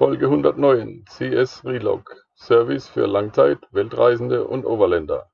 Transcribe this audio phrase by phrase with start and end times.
[0.00, 5.26] Folge 109 CS Relog Service für Langzeit-, Weltreisende und Overländer.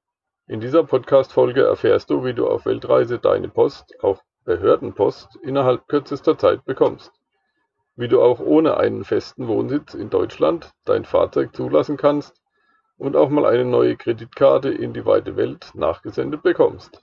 [0.49, 6.37] In dieser Podcast-Folge erfährst du, wie du auf Weltreise deine Post, auch Behördenpost, innerhalb kürzester
[6.37, 7.12] Zeit bekommst.
[7.94, 12.35] Wie du auch ohne einen festen Wohnsitz in Deutschland dein Fahrzeug zulassen kannst
[12.98, 17.01] und auch mal eine neue Kreditkarte in die weite Welt nachgesendet bekommst.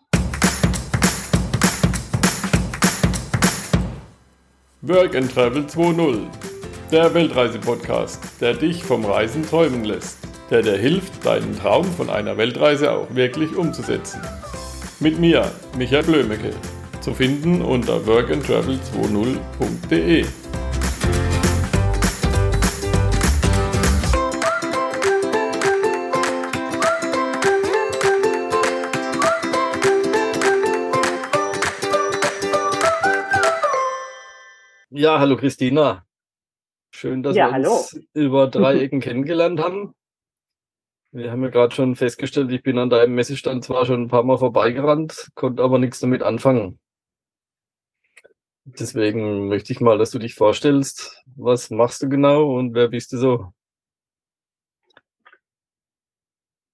[4.82, 6.53] Work and Travel 2.0
[6.94, 10.20] der Weltreise-Podcast, der dich vom Reisen träumen lässt,
[10.52, 14.21] der dir hilft, deinen Traum von einer Weltreise auch wirklich umzusetzen.
[15.00, 16.52] Mit mir, Michael Blömecke,
[17.02, 20.25] zu finden unter workandtravel20.de.
[34.91, 36.05] Ja, hallo Christina.
[37.03, 37.72] Schön, dass ja, wir hallo.
[37.72, 39.94] uns über drei Ecken kennengelernt haben.
[41.11, 44.23] Wir haben ja gerade schon festgestellt, ich bin an deinem Messestand zwar schon ein paar
[44.23, 46.80] Mal vorbeigerannt, konnte aber nichts damit anfangen.
[48.64, 51.22] Deswegen möchte ich mal, dass du dich vorstellst.
[51.36, 53.47] Was machst du genau und wer bist du so?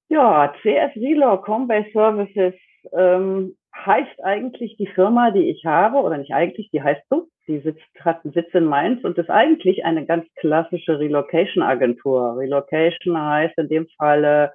[0.10, 2.54] Ja, CS Reload Combase Services
[2.94, 7.60] ähm, heißt eigentlich die Firma, die ich habe, oder nicht eigentlich, die heißt so, die
[7.60, 12.38] sitzt, hat einen Sitz in Mainz und ist eigentlich eine ganz klassische Relocation-Agentur.
[12.38, 14.54] Relocation heißt in dem Falle,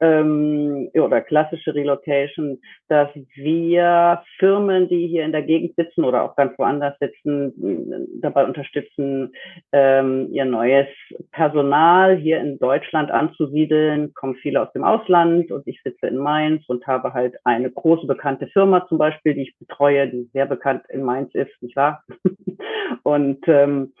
[0.00, 6.36] ähm, oder klassische Relocation, dass wir Firmen, die hier in der Gegend sitzen oder auch
[6.36, 9.32] ganz woanders sitzen, dabei unterstützen,
[9.72, 10.88] ähm, ihr neues
[11.32, 14.12] Personal hier in Deutschland anzusiedeln.
[14.14, 18.06] Kommen viele aus dem Ausland und ich sitze in Mainz und habe halt eine große
[18.06, 22.02] bekannte Firma zum Beispiel, die ich betreue, die sehr bekannt in Mainz ist, nicht wahr?
[23.02, 23.92] und ähm,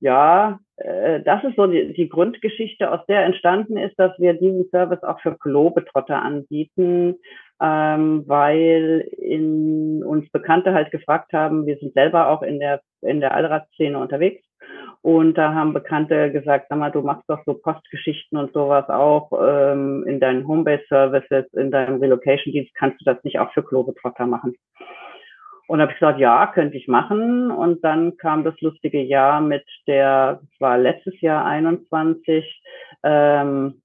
[0.00, 4.68] ja, äh, das ist so die, die Grundgeschichte, aus der entstanden ist, dass wir diesen
[4.70, 7.16] Service auch für Globetrotter anbieten,
[7.60, 13.20] ähm, weil in uns Bekannte halt gefragt haben, wir sind selber auch in der in
[13.20, 14.42] der Allradszene unterwegs
[15.02, 19.30] und da haben Bekannte gesagt, sag mal, du machst doch so Postgeschichten und sowas auch
[19.40, 24.56] ähm, in deinen Homebase-Services, in deinem Relocation-Dienst, kannst du das nicht auch für Globetrotter machen?
[25.68, 27.50] Und habe ich gesagt, ja, könnte ich machen.
[27.50, 32.62] Und dann kam das lustige Jahr mit der, es war letztes Jahr 21,
[33.04, 33.82] ähm,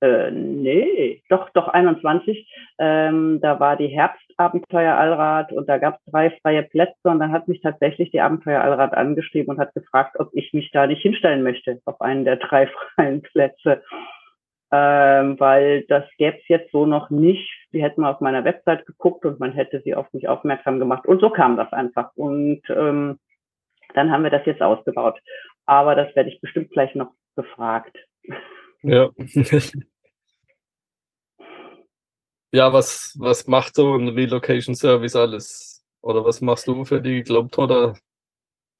[0.00, 2.46] äh, nee, doch, doch 21.
[2.78, 7.32] Ähm, da war die Herbstabenteuer Allrad und da gab es drei freie Plätze und dann
[7.32, 11.02] hat mich tatsächlich die Abenteuer Allrad angeschrieben und hat gefragt, ob ich mich da nicht
[11.02, 12.66] hinstellen möchte auf einen der drei
[12.96, 13.82] freien Plätze
[14.74, 17.46] ähm, weil das gäbe es jetzt so noch nicht.
[17.72, 21.06] Sie hätten mal auf meiner Website geguckt und man hätte sie auf mich aufmerksam gemacht.
[21.06, 22.10] Und so kam das einfach.
[22.16, 23.20] Und ähm,
[23.94, 25.20] dann haben wir das jetzt ausgebaut.
[25.66, 27.98] Aber das werde ich bestimmt gleich noch gefragt.
[28.82, 29.10] Ja.
[32.50, 35.84] ja, was, was macht so ein Relocation Service alles?
[36.00, 37.94] Oder was machst du für die Globetrotter,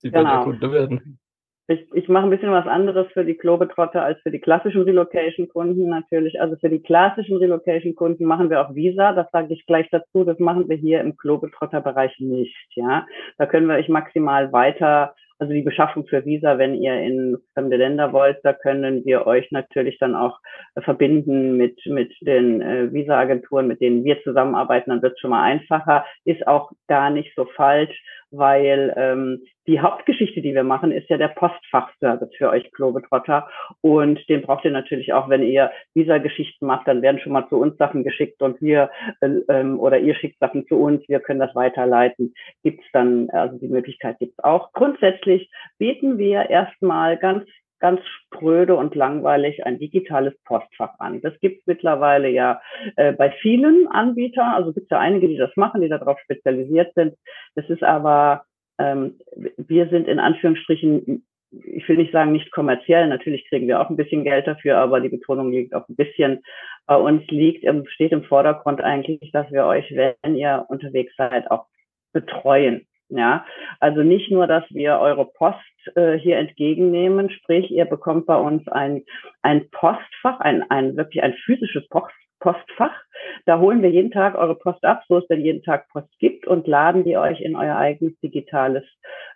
[0.02, 0.24] die genau.
[0.24, 1.18] bei der Kunde werden?
[1.68, 5.88] Ich, ich mache ein bisschen was anderes für die Globetrotter als für die klassischen Relocation-Kunden
[5.88, 6.40] natürlich.
[6.40, 9.12] Also für die klassischen Relocation-Kunden machen wir auch Visa.
[9.12, 10.24] Das sage ich gleich dazu.
[10.24, 12.56] Das machen wir hier im Globetrotter-Bereich nicht.
[12.74, 13.06] Ja,
[13.38, 17.76] da können wir euch maximal weiter also die Beschaffung für Visa, wenn ihr in fremde
[17.76, 20.38] Länder wollt, da können wir euch natürlich dann auch
[20.76, 25.30] äh, verbinden mit, mit den äh, Visa-Agenturen, mit denen wir zusammenarbeiten, dann wird es schon
[25.30, 26.04] mal einfacher.
[26.24, 28.00] Ist auch gar nicht so falsch,
[28.32, 33.48] weil ähm, die Hauptgeschichte, die wir machen, ist ja der Postfachservice für euch Globetrotter.
[33.80, 37.56] Und den braucht ihr natürlich auch, wenn ihr Visa-Geschichten macht, dann werden schon mal zu
[37.56, 38.90] uns Sachen geschickt und wir
[39.20, 42.34] äh, ähm, oder ihr schickt Sachen zu uns, wir können das weiterleiten.
[42.64, 44.72] Gibt's dann, also die Möglichkeit gibt's auch.
[44.72, 47.44] Grundsätzlich bieten wir erstmal ganz
[47.82, 51.20] ganz spröde und langweilig ein digitales Postfach an.
[51.20, 52.62] Das gibt es mittlerweile ja
[52.96, 54.54] äh, bei vielen Anbietern.
[54.54, 57.14] Also gibt es ja einige, die das machen, die darauf spezialisiert sind.
[57.56, 58.44] Das ist aber,
[58.78, 59.18] ähm,
[59.56, 63.96] wir sind in Anführungsstrichen, ich will nicht sagen nicht kommerziell, natürlich kriegen wir auch ein
[63.96, 66.42] bisschen Geld dafür, aber die Betonung liegt auch ein bisschen
[66.86, 71.66] bei uns liegt, steht im Vordergrund eigentlich, dass wir euch, wenn ihr unterwegs seid, auch
[72.12, 72.86] betreuen.
[73.14, 73.44] Ja,
[73.78, 75.58] also nicht nur, dass wir eure Post
[75.96, 79.04] äh, hier entgegennehmen, sprich, ihr bekommt bei uns ein,
[79.42, 82.94] ein Postfach, ein, ein wirklich ein physisches Post, Postfach.
[83.44, 86.46] Da holen wir jeden Tag eure Post ab, so es denn jeden Tag Post gibt
[86.46, 88.84] und laden die euch in euer eigenes digitales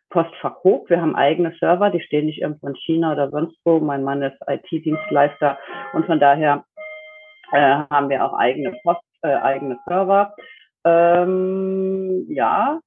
[0.08, 0.88] Postfach hoch.
[0.88, 3.78] Wir haben eigene Server, die stehen nicht irgendwo in China oder sonst wo.
[3.78, 5.58] Mein Mann ist IT-Dienstleister
[5.92, 6.64] und von daher
[7.52, 10.34] äh, haben wir auch eigene Post, äh, eigene Server.
[10.84, 12.80] Ähm, ja,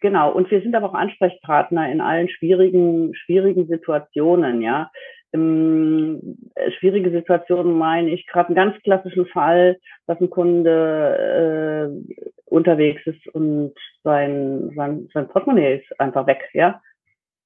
[0.00, 0.32] genau.
[0.32, 4.90] Und wir sind aber auch Ansprechpartner in allen schwierigen, schwierigen Situationen, ja.
[5.32, 6.38] Ähm,
[6.78, 13.26] schwierige Situationen meine ich gerade einen ganz klassischen Fall, dass ein Kunde äh, unterwegs ist
[13.34, 16.80] und sein, sein, sein Portemonnaie ist einfach weg, ja.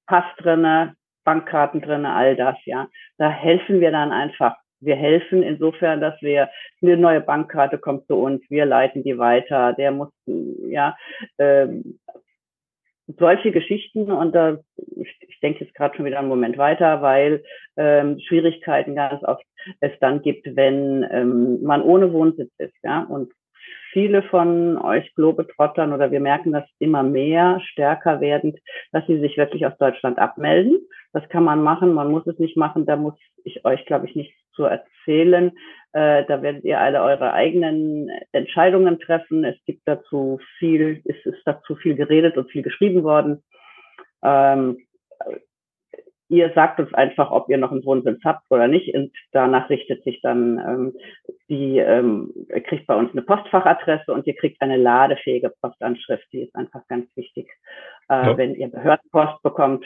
[0.06, 0.94] Pass drinne,
[1.24, 2.88] Bankkarten drinne, all das, ja.
[3.18, 4.56] Da helfen wir dann einfach.
[4.80, 6.48] Wir helfen insofern, dass wir
[6.82, 9.74] eine neue Bankkarte kommt zu uns, wir leiten die weiter.
[9.74, 10.96] Der muss ja
[11.38, 11.98] ähm,
[13.18, 14.58] solche Geschichten und da
[14.96, 17.42] ich denke jetzt gerade schon wieder einen Moment weiter, weil
[17.76, 19.44] ähm, Schwierigkeiten ganz oft
[19.80, 23.32] es dann gibt, wenn ähm, man ohne Wohnsitz ist, ja und
[23.92, 28.58] viele von euch Globetrottern oder wir merken das immer mehr stärker werdend,
[28.92, 30.80] dass sie sich wirklich aus Deutschland abmelden.
[31.12, 34.14] Das kann man machen, man muss es nicht machen, da muss ich euch, glaube ich,
[34.14, 35.52] nichts zu erzählen.
[35.92, 39.44] Äh, da werdet ihr alle eure eigenen Entscheidungen treffen.
[39.44, 43.42] Es gibt dazu viel, es ist dazu viel geredet und viel geschrieben worden.
[44.22, 44.78] Ähm,
[46.30, 50.04] ihr sagt uns einfach, ob ihr noch einen Wohnsitz habt oder nicht und danach richtet
[50.04, 50.96] sich dann ähm,
[51.48, 56.42] die, ähm, ihr kriegt bei uns eine Postfachadresse und ihr kriegt eine ladefähige Postanschrift, die
[56.42, 57.48] ist einfach ganz wichtig,
[58.08, 58.36] äh, ja.
[58.36, 59.84] wenn ihr Behördenpost bekommt.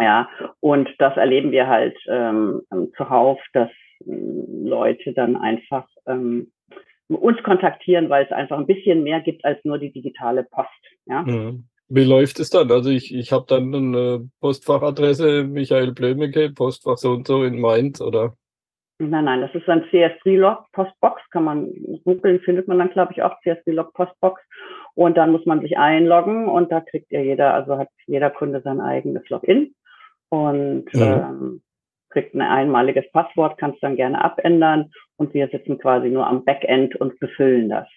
[0.00, 0.28] Ja,
[0.60, 2.62] und das erleben wir halt ähm,
[2.96, 3.70] zuhauf, dass
[4.06, 6.52] ähm, Leute dann einfach ähm,
[7.08, 10.68] uns kontaktieren, weil es einfach ein bisschen mehr gibt als nur die digitale Post.
[11.06, 11.22] Ja.
[11.22, 11.68] Mhm.
[11.88, 12.70] Wie läuft es dann?
[12.72, 18.00] Also ich, ich habe dann eine Postfachadresse Michael Blömecke, Postfach so und so in Mainz,
[18.00, 18.34] oder?
[18.98, 21.70] Nein, nein, das ist ein CS3-Log Postbox, kann man
[22.04, 24.40] googeln, findet man dann, glaube ich, auch CS3-Log Postbox.
[24.94, 28.62] Und dann muss man sich einloggen und da kriegt ja jeder, also hat jeder Kunde
[28.62, 29.75] sein eigenes Login
[30.30, 31.02] und mhm.
[31.02, 31.62] ähm,
[32.10, 36.44] kriegt ein einmaliges Passwort, kann es dann gerne abändern und wir sitzen quasi nur am
[36.44, 37.88] Backend und befüllen das.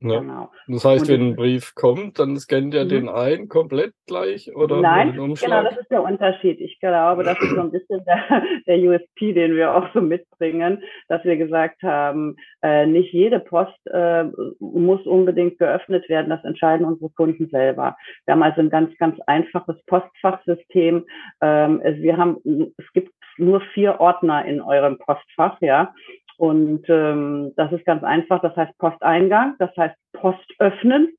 [0.00, 0.20] Ja.
[0.20, 0.50] Genau.
[0.68, 2.88] Das heißt, und wenn ein Brief kommt, dann scannt er mhm.
[2.90, 6.60] den ein komplett gleich oder Nein, genau, das ist der Unterschied.
[6.60, 10.82] Ich glaube, das ist so ein bisschen der, der USP, den wir auch so mitbringen,
[11.08, 14.24] dass wir gesagt haben, äh, nicht jede Post äh,
[14.60, 16.28] muss unbedingt geöffnet werden.
[16.28, 17.96] Das entscheiden unsere Kunden selber.
[18.26, 21.06] Wir haben also ein ganz, ganz einfaches Postfachsystem.
[21.40, 22.36] Ähm, wir haben,
[22.76, 25.94] es gibt nur vier Ordner in eurem Postfach, ja.
[26.38, 28.40] Und ähm, das ist ganz einfach.
[28.42, 31.14] Das heißt Posteingang, das heißt Post öffnen,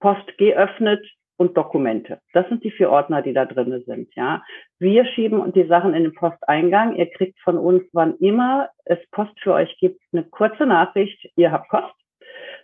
[0.00, 1.06] Post geöffnet
[1.36, 2.18] und Dokumente.
[2.32, 4.14] Das sind die vier Ordner, die da drin sind.
[4.14, 4.42] Ja,
[4.78, 6.96] wir schieben die Sachen in den Posteingang.
[6.96, 11.30] Ihr kriegt von uns, wann immer es Post für euch gibt, eine kurze Nachricht.
[11.36, 11.94] Ihr habt Post.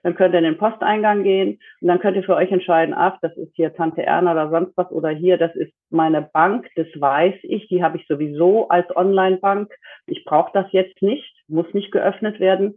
[0.03, 3.19] Dann könnt ihr in den Posteingang gehen und dann könnt ihr für euch entscheiden, ach,
[3.23, 6.89] das ist hier Tante Erna oder sonst was oder hier, das ist meine Bank, das
[6.97, 9.73] weiß ich, die habe ich sowieso als Online-Bank.
[10.07, 12.75] Ich brauche das jetzt nicht, muss nicht geöffnet werden.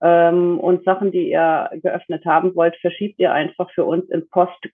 [0.00, 4.68] Ähm, und Sachen, die ihr geöffnet haben wollt, verschiebt ihr einfach für uns in Post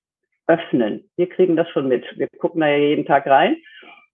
[0.46, 1.08] öffnen.
[1.16, 2.04] Wir kriegen das schon mit.
[2.16, 3.56] Wir gucken da ja jeden Tag rein.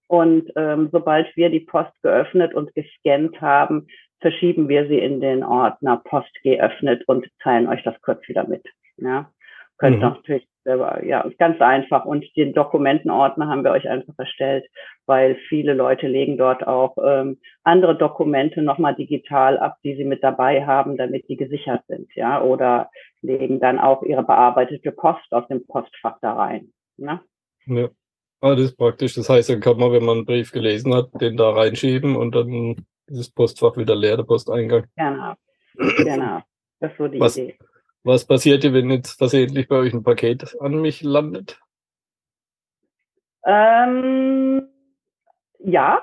[0.07, 3.87] Und ähm, sobald wir die Post geöffnet und gescannt haben,
[4.21, 8.65] verschieben wir sie in den Ordner Post geöffnet und teilen euch das kurz wieder mit.
[8.97, 9.31] Ja,
[9.79, 10.03] könnt mhm.
[10.03, 12.05] natürlich ja, ganz einfach.
[12.05, 14.67] Und den Dokumentenordner haben wir euch einfach erstellt,
[15.07, 20.23] weil viele Leute legen dort auch ähm, andere Dokumente nochmal digital ab, die sie mit
[20.23, 22.91] dabei haben, damit die gesichert sind, ja, oder
[23.23, 26.73] legen dann auch ihre bearbeitete Post aus dem Postfach da rein.
[26.97, 27.21] Ne?
[27.67, 27.89] Ja.
[28.43, 29.15] Ah, das ist praktisch.
[29.15, 32.35] Das heißt, dann kann man, wenn man einen Brief gelesen hat, den da reinschieben und
[32.35, 34.87] dann dieses Postfach wieder leer, der Posteingang.
[34.97, 35.35] Genau.
[36.05, 36.41] Genau.
[36.81, 37.57] Das ist so die was, Idee.
[38.03, 41.61] Was passiert wenn jetzt versehentlich bei euch ein Paket an mich landet?
[43.45, 44.63] Ähm,
[45.59, 46.03] ja,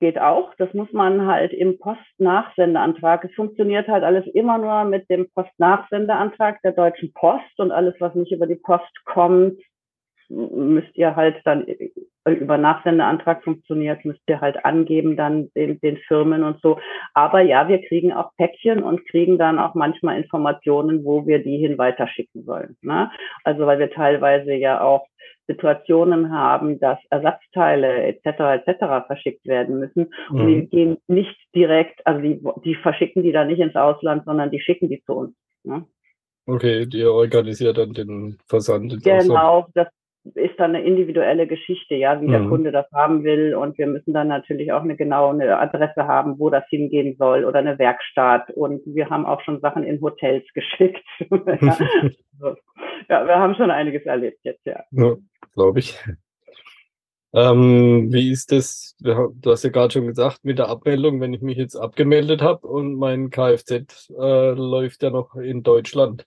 [0.00, 0.54] geht auch.
[0.56, 3.24] Das muss man halt im Postnachsendeantrag.
[3.24, 8.14] Es funktioniert halt alles immer nur mit dem Postnachsendeantrag der Deutschen Post und alles, was
[8.14, 9.60] nicht über die Post kommt,
[10.28, 11.66] müsst ihr halt dann
[12.34, 16.78] über Nachsendeantrag funktioniert, müsst ihr halt angeben dann den, den Firmen und so.
[17.14, 21.58] Aber ja, wir kriegen auch Päckchen und kriegen dann auch manchmal Informationen, wo wir die
[21.58, 22.76] hin weiterschicken sollen.
[22.82, 23.10] Ne?
[23.44, 25.06] Also weil wir teilweise ja auch
[25.46, 28.66] Situationen haben, dass Ersatzteile etc.
[28.66, 29.06] etc.
[29.06, 30.70] verschickt werden müssen und die mhm.
[30.70, 34.90] gehen nicht direkt, also die, die verschicken die dann nicht ins Ausland, sondern die schicken
[34.90, 35.34] die zu uns.
[35.64, 35.86] Ne?
[36.46, 39.02] Okay, die organisiert dann den Versand.
[39.04, 39.88] Genau, das
[40.34, 42.32] ist dann eine individuelle Geschichte, ja, wie mhm.
[42.32, 43.54] der Kunde das haben will.
[43.54, 47.58] Und wir müssen dann natürlich auch eine genaue Adresse haben, wo das hingehen soll oder
[47.58, 48.50] eine Werkstatt.
[48.50, 51.04] Und wir haben auch schon Sachen in Hotels geschickt.
[51.30, 51.76] ja.
[53.08, 54.84] ja, wir haben schon einiges erlebt jetzt, ja.
[54.90, 55.16] ja
[55.54, 55.98] Glaube ich.
[57.34, 58.96] Ähm, wie ist das?
[59.00, 62.66] Du hast ja gerade schon gesagt, mit der Abmeldung, wenn ich mich jetzt abgemeldet habe
[62.66, 66.26] und mein Kfz äh, läuft ja noch in Deutschland.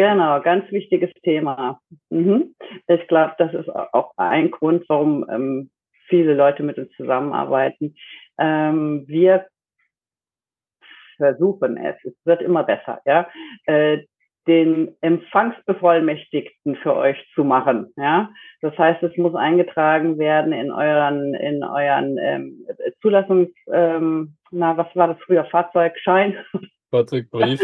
[0.00, 1.78] Genau, ganz wichtiges Thema.
[2.08, 2.54] Mhm.
[2.86, 5.70] Ich glaube, das ist auch ein Grund, warum ähm,
[6.08, 7.94] viele Leute mit uns zusammenarbeiten.
[8.38, 9.46] Ähm, wir
[11.18, 13.28] versuchen es, es wird immer besser, ja,
[13.66, 13.98] äh,
[14.46, 17.92] den Empfangsbevollmächtigten für euch zu machen.
[17.98, 18.30] Ja,
[18.62, 22.66] das heißt, es muss eingetragen werden in euren in euren ähm,
[23.02, 26.38] Zulassungs, ähm, na was war das früher Fahrzeugschein?
[26.90, 27.60] Fahrzeugbrief.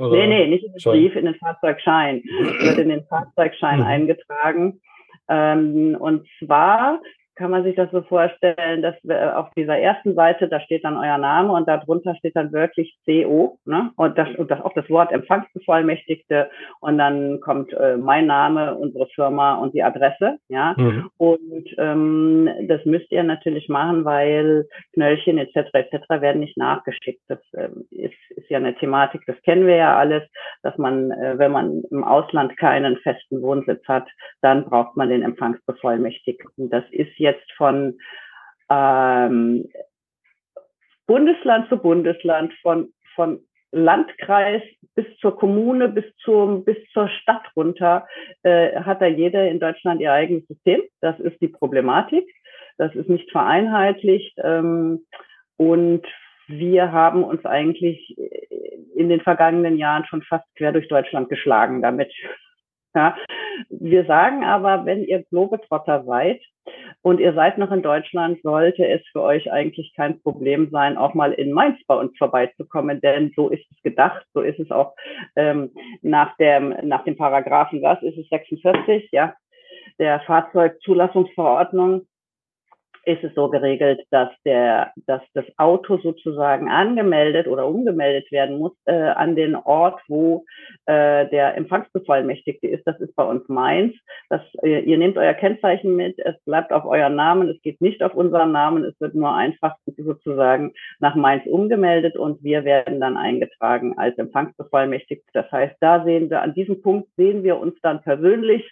[0.00, 0.92] Oder nee, nee, nicht in den Schein.
[0.92, 2.22] Brief, in den Fahrzeugschein.
[2.60, 4.80] wird in den Fahrzeugschein eingetragen.
[5.28, 7.00] Ähm, und zwar
[7.40, 8.94] kann man sich das so vorstellen, dass
[9.34, 13.58] auf dieser ersten Seite, da steht dann euer Name und darunter steht dann wirklich CO,
[13.64, 13.92] ne?
[13.96, 19.06] Und das, und das auch das Wort Empfangsbevollmächtigte und dann kommt äh, mein Name, unsere
[19.14, 20.74] Firma und die Adresse, ja.
[20.76, 21.10] Mhm.
[21.16, 25.70] Und ähm, das müsst ihr natürlich machen, weil Knöllchen etc.
[25.72, 25.94] etc.
[26.20, 27.22] werden nicht nachgeschickt.
[27.28, 30.24] Das ähm, ist, ist ja eine Thematik, das kennen wir ja alles,
[30.62, 34.08] dass man, äh, wenn man im Ausland keinen festen Wohnsitz hat,
[34.42, 36.68] dann braucht man den Empfangsbevollmächtigten.
[36.68, 37.98] Das ist jetzt jetzt von
[38.70, 39.68] ähm,
[41.06, 43.40] Bundesland zu Bundesland, von, von
[43.72, 44.62] Landkreis
[44.94, 48.06] bis zur Kommune, bis, zum, bis zur Stadt runter,
[48.42, 50.82] äh, hat da jeder in Deutschland ihr eigenes System.
[51.00, 52.24] Das ist die Problematik.
[52.78, 54.36] Das ist nicht vereinheitlicht.
[54.42, 55.06] Ähm,
[55.56, 56.06] und
[56.48, 58.16] wir haben uns eigentlich
[58.96, 62.12] in den vergangenen Jahren schon fast quer durch Deutschland geschlagen damit.
[62.94, 63.16] Ja.
[63.68, 66.40] Wir sagen aber, wenn ihr Globetrotter seid
[67.02, 71.14] und ihr seid noch in Deutschland, sollte es für euch eigentlich kein Problem sein, auch
[71.14, 74.94] mal in Mainz bei uns vorbeizukommen, denn so ist es gedacht, so ist es auch
[75.36, 75.70] ähm,
[76.02, 79.34] nach dem nach dem Paragraphen, was ist es 46, ja,
[79.98, 82.06] der Fahrzeugzulassungsverordnung
[83.04, 88.72] ist es so geregelt, dass der, dass das Auto sozusagen angemeldet oder umgemeldet werden muss
[88.84, 90.44] äh, an den Ort, wo
[90.86, 92.86] äh, der Empfangsbevollmächtigte ist.
[92.86, 93.94] Das ist bei uns Mainz.
[94.28, 98.02] Das, äh, ihr nehmt euer Kennzeichen mit, es bleibt auf euren Namen, es geht nicht
[98.02, 103.16] auf unseren Namen, es wird nur einfach sozusagen nach Mainz umgemeldet und wir werden dann
[103.16, 105.30] eingetragen als Empfangsbevollmächtigte.
[105.32, 108.64] Das heißt, da sehen wir, an diesem Punkt sehen wir uns dann persönlich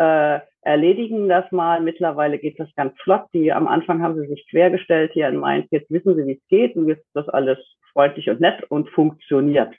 [0.00, 1.80] äh, erledigen das mal.
[1.80, 3.26] Mittlerweile geht das ganz flott.
[3.34, 5.66] Die am Anfang haben sie sich quergestellt hier in Mainz.
[5.70, 7.58] Jetzt wissen sie, wie es geht und jetzt ist das alles
[7.92, 9.74] freundlich und nett und funktioniert.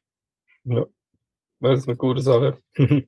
[0.63, 0.85] Ja,
[1.59, 2.57] das ist eine gute Sache.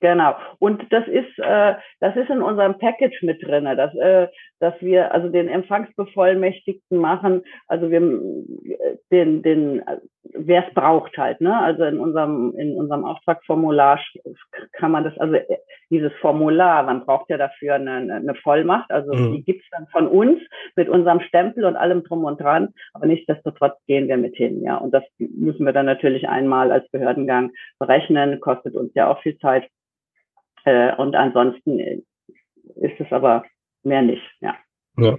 [0.00, 0.36] Genau.
[0.58, 4.28] Und das ist, äh, das ist in unserem Package mit drinne, dass, äh,
[4.60, 8.00] dass wir also den Empfangsbevollmächtigten machen, also wir
[9.10, 9.82] den, den,
[10.32, 11.58] wer es braucht halt, ne?
[11.58, 14.00] Also in unserem, in unserem Auftragsformular
[14.72, 15.36] kann man das, also
[15.90, 19.32] dieses Formular, man braucht ja dafür eine, eine Vollmacht, also mhm.
[19.32, 20.40] die gibt's dann von uns
[20.74, 24.76] mit unserem Stempel und allem drum und dran, aber nichtsdestotrotz gehen wir mit hin, ja.
[24.76, 29.38] Und das müssen wir dann natürlich einmal als Behördengang berechnen, kostet uns ja auch viel
[29.38, 29.68] Zeit.
[30.64, 33.44] Äh, und ansonsten ist es aber
[33.82, 34.56] mehr nicht, ja.
[34.98, 35.16] Ja.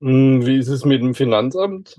[0.00, 1.96] Hm, wie ist es mit dem Finanzamt?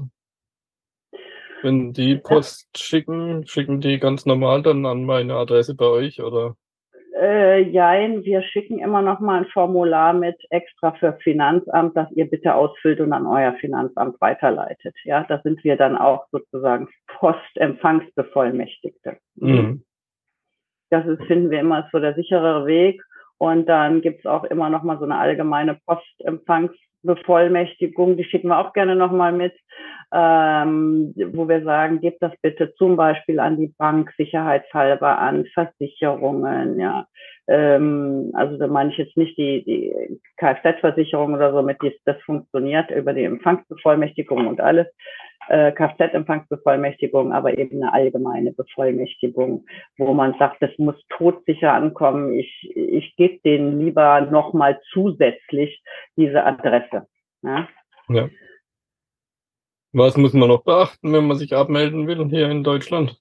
[1.62, 2.84] Wenn die Post ja.
[2.84, 6.56] schicken, schicken die ganz normal dann an meine Adresse bei euch, oder?
[7.20, 12.30] Äh, jein, wir schicken immer noch mal ein Formular mit extra für Finanzamt, das ihr
[12.30, 14.96] bitte ausfüllt und an euer Finanzamt weiterleitet.
[15.04, 19.18] Ja, da sind wir dann auch sozusagen Postempfangsbevollmächtigte.
[19.36, 19.84] Mhm
[20.90, 23.02] das ist, finden wir immer so der sichere Weg.
[23.40, 25.80] Und dann gibt's auch immer noch mal so eine allgemeine
[27.16, 29.54] Postempfangsbevollmächtigung, die schicken wir auch gerne noch mal mit,
[30.14, 36.80] ähm, wo wir sagen, gebt das bitte zum Beispiel an die Bank sicherheitshalber an Versicherungen,
[36.80, 37.08] ja.
[37.48, 42.22] Ähm, also da meine ich jetzt nicht die, die Kfz-Versicherung oder so, mit die das
[42.24, 44.88] funktioniert über die Empfangsbevollmächtigung und alles,
[45.48, 49.66] äh, Kfz-Empfangsbevollmächtigung, aber eben eine allgemeine Bevollmächtigung,
[49.98, 52.34] wo man sagt, das muss todsicher ankommen.
[52.34, 55.82] Ich, ich gebe denen lieber nochmal zusätzlich
[56.16, 57.08] diese Adresse.
[57.42, 57.68] Ja?
[58.10, 58.30] ja.
[59.94, 63.18] Was muss man noch beachten, wenn man sich abmelden will hier in Deutschland?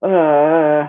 [0.00, 0.86] Äh,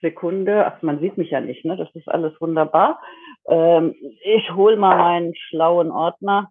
[0.00, 1.76] Sekunde, ach, man sieht mich ja nicht, ne?
[1.76, 3.00] Das ist alles wunderbar.
[3.48, 6.50] Ähm, ich hole mal meinen schlauen Ordner.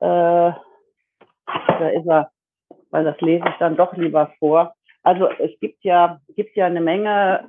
[0.00, 0.52] Äh,
[1.78, 2.30] da ist er,
[2.90, 4.74] weil das lese ich dann doch lieber vor.
[5.02, 7.48] Also es gibt ja, gibt ja eine Menge,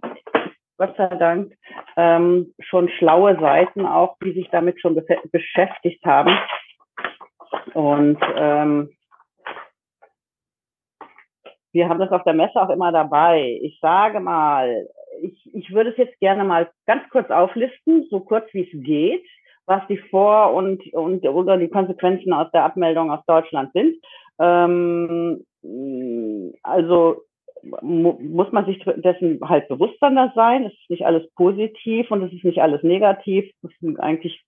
[0.78, 1.54] Gott sei Dank,
[1.98, 4.96] ähm, schon schlaue Seiten auch, die sich damit schon
[5.32, 6.38] beschäftigt haben.
[7.74, 8.90] Und ähm,
[11.72, 13.60] wir haben das auf der Messe auch immer dabei.
[13.62, 14.88] Ich sage mal,
[15.22, 19.26] ich, ich würde es jetzt gerne mal ganz kurz auflisten, so kurz wie es geht
[19.70, 23.96] was die Vor- und, und oder die Konsequenzen aus der Abmeldung aus Deutschland sind.
[24.40, 25.46] Ähm,
[26.64, 27.22] also
[27.82, 30.66] muss man sich dessen halt bewusster sein.
[30.66, 33.46] Es ist nicht alles positiv und es ist nicht alles negativ.
[33.62, 34.42] Es ist eigentlich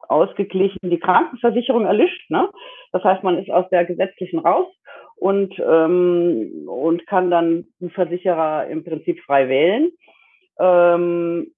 [0.00, 0.78] ausgeglichen.
[0.82, 2.30] Die Krankenversicherung erlischt.
[2.30, 2.48] Ne?
[2.92, 4.68] Das heißt, man ist aus der gesetzlichen raus
[5.16, 9.90] und, ähm, und kann dann einen Versicherer im Prinzip frei wählen.
[10.60, 11.52] Ähm,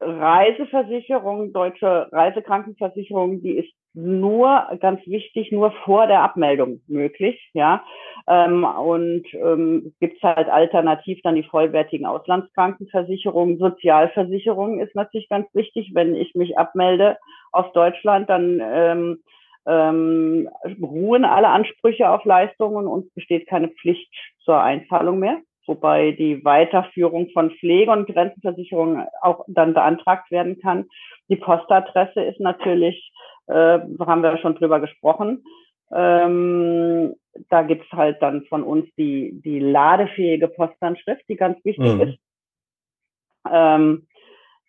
[0.00, 7.84] Reiseversicherung, deutsche Reisekrankenversicherung, die ist nur, ganz wichtig, nur vor der Abmeldung möglich, ja.
[8.26, 13.58] Ähm, und ähm, gibt halt alternativ dann die vollwertigen Auslandskrankenversicherungen.
[13.58, 15.92] Sozialversicherung ist natürlich ganz wichtig.
[15.94, 17.18] Wenn ich mich abmelde
[17.52, 19.22] aus Deutschland, dann ähm,
[19.66, 20.48] ähm,
[20.82, 27.30] ruhen alle Ansprüche auf Leistungen und besteht keine Pflicht zur Einzahlung mehr wobei die Weiterführung
[27.30, 30.86] von Pflege- und Grenzenversicherungen auch dann beantragt werden kann.
[31.28, 33.12] Die Postadresse ist natürlich,
[33.46, 35.44] äh, haben wir schon drüber gesprochen,
[35.92, 37.14] ähm,
[37.50, 42.00] da gibt's halt dann von uns die, die ladefähige Postanschrift, die ganz wichtig mhm.
[42.00, 42.18] ist.
[43.50, 44.06] Ähm,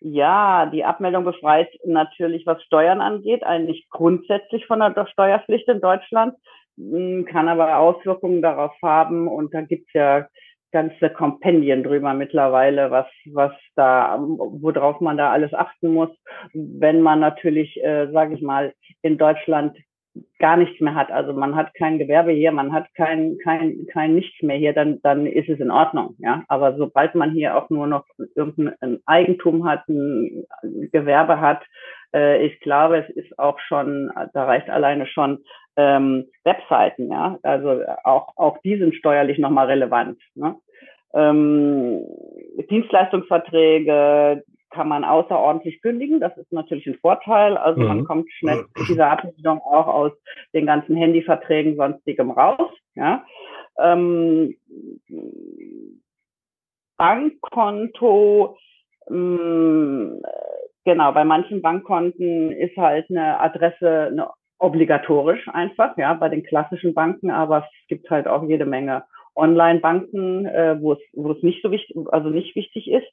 [0.00, 6.34] ja, die Abmeldung befreit natürlich, was Steuern angeht, eigentlich grundsätzlich von der Steuerpflicht in Deutschland,
[6.76, 9.26] kann aber Auswirkungen darauf haben.
[9.26, 10.28] Und da gibt's ja
[10.72, 16.10] ganze Kompendien drüber mittlerweile, was, was da, worauf man da alles achten muss,
[16.52, 19.76] wenn man natürlich, äh, sage ich mal, in Deutschland
[20.38, 21.10] gar nichts mehr hat.
[21.10, 25.00] Also man hat kein Gewerbe hier, man hat kein, kein, kein nichts mehr hier, dann,
[25.02, 26.16] dann ist es in Ordnung.
[26.18, 28.04] Ja, aber sobald man hier auch nur noch
[28.34, 30.46] irgendein Eigentum hat, ein
[30.92, 31.62] Gewerbe hat,
[32.14, 35.38] äh, ich glaube, es ist auch schon, da reicht alleine schon
[35.76, 37.38] ähm, Webseiten, ja.
[37.42, 40.18] Also auch, auch die sind steuerlich nochmal relevant.
[40.34, 40.56] Ne?
[41.14, 42.02] Ähm,
[42.70, 44.42] Dienstleistungsverträge
[44.76, 46.20] kann man außerordentlich kündigen.
[46.20, 47.56] Das ist natürlich ein Vorteil.
[47.56, 47.86] Also mhm.
[47.88, 50.12] man kommt schnell mit dieser Absicherung auch aus
[50.52, 52.70] den ganzen Handyverträgen sonstigem raus.
[52.94, 53.24] Ja.
[53.78, 54.54] Ähm,
[56.98, 58.56] Bankkonto,
[59.08, 60.22] mh, mm,
[60.84, 66.94] genau, bei manchen Bankkonten ist halt eine Adresse eine obligatorisch einfach, ja, bei den klassischen
[66.94, 71.62] Banken, aber es gibt halt auch jede Menge Online-Banken, äh, wo es wo es nicht
[71.62, 73.06] so wichtig, also nicht wichtig ist.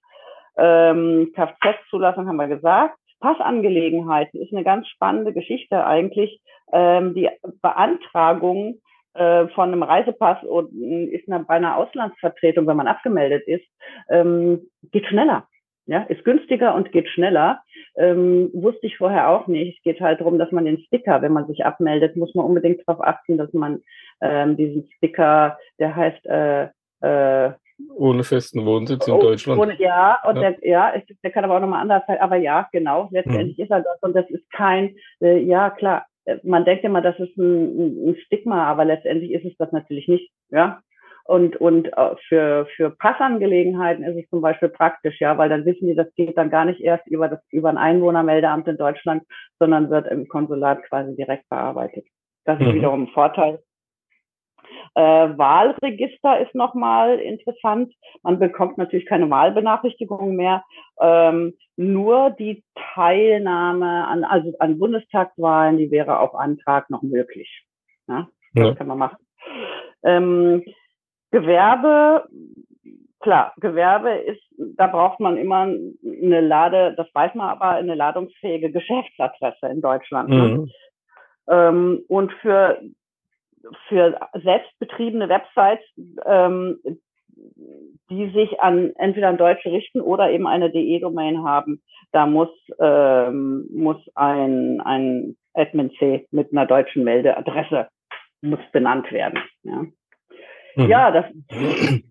[0.57, 2.97] Ähm, Kfz-Zulassung haben wir gesagt.
[3.19, 6.41] Passangelegenheiten ist eine ganz spannende Geschichte eigentlich.
[6.73, 7.29] Ähm, die
[7.61, 8.81] Beantragung
[9.13, 13.65] äh, von einem Reisepass ist eine, bei einer Auslandsvertretung, wenn man abgemeldet ist,
[14.09, 15.47] ähm, geht schneller.
[15.85, 17.61] Ja, ist günstiger und geht schneller.
[17.97, 19.77] Ähm, wusste ich vorher auch nicht.
[19.77, 22.81] Es geht halt darum, dass man den Sticker, wenn man sich abmeldet, muss man unbedingt
[22.87, 23.81] darauf achten, dass man
[24.21, 26.69] ähm, diesen Sticker, der heißt äh,
[27.01, 27.51] äh,
[27.95, 29.59] ohne festen Wohnsitz in oh, Deutschland.
[29.59, 30.51] Ohne, ja, und ja.
[30.51, 32.19] Der, ja, ist, der kann aber auch nochmal anders sein.
[32.19, 33.63] Aber ja, genau, letztendlich hm.
[33.63, 34.01] ist er das.
[34.01, 38.15] Und das ist kein, äh, ja klar, äh, man denkt immer, das ist ein, ein
[38.25, 40.31] Stigma, aber letztendlich ist es das natürlich nicht.
[40.49, 40.81] Ja,
[41.25, 45.87] und, und äh, für, für Passangelegenheiten ist es zum Beispiel praktisch, ja, weil dann wissen
[45.87, 49.23] die, das geht dann gar nicht erst über das, über ein Einwohnermeldeamt in Deutschland,
[49.57, 52.05] sondern wird im Konsulat quasi direkt bearbeitet.
[52.45, 52.73] Das ist mhm.
[52.73, 53.59] wiederum ein Vorteil.
[54.95, 57.93] Äh, Wahlregister ist nochmal interessant.
[58.21, 60.63] Man bekommt natürlich keine Wahlbenachrichtigung mehr.
[60.99, 67.65] Ähm, nur die Teilnahme an, also an Bundestagswahlen, die wäre auf Antrag noch möglich.
[68.07, 68.75] Ja, das ja.
[68.75, 69.17] kann man machen.
[70.03, 70.63] Ähm,
[71.31, 72.27] Gewerbe,
[73.19, 78.71] klar, Gewerbe ist, da braucht man immer eine Lade, das weiß man aber, eine ladungsfähige
[78.71, 80.29] Geschäftsadresse in Deutschland.
[80.29, 80.35] Ne?
[80.35, 80.71] Mhm.
[81.47, 82.79] Ähm, und für,
[83.87, 85.85] für selbstbetriebene Websites,
[86.25, 86.79] ähm,
[88.09, 92.49] die sich an entweder an Deutsche richten oder eben eine DE-Domain haben, da muss,
[92.79, 97.87] ähm, muss ein, ein Admin C mit einer deutschen Meldeadresse
[98.41, 99.39] muss benannt werden.
[99.63, 99.85] Ja.
[100.75, 100.89] Mhm.
[100.89, 101.25] Ja, das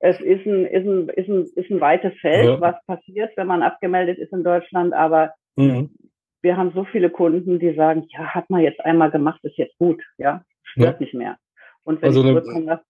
[0.00, 2.60] es ist ein, ist ein, ist ein, ist ein weites Feld, ja.
[2.60, 5.90] was passiert, wenn man abgemeldet ist in Deutschland, aber mhm.
[6.42, 9.76] wir haben so viele Kunden, die sagen, ja, hat man jetzt einmal gemacht, ist jetzt
[9.78, 10.42] gut, ja,
[10.74, 11.04] stört ja.
[11.04, 11.38] nicht mehr.
[11.84, 12.80] Und wenn also ich zurückkomme nach